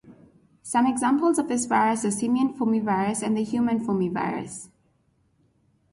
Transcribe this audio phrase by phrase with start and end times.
[0.63, 4.67] Some examples of this virus are simian foamy virus and the human foamy virus.